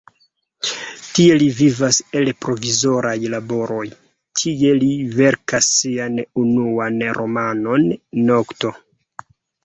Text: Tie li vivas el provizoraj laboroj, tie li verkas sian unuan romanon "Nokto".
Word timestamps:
Tie 1.15 1.33
li 1.41 1.47
vivas 1.57 1.97
el 2.21 2.29
provizoraj 2.45 3.13
laboroj, 3.33 3.83
tie 4.41 4.71
li 4.79 4.89
verkas 5.19 5.67
sian 5.81 6.17
unuan 6.45 6.97
romanon 7.19 7.85
"Nokto". 8.31 8.73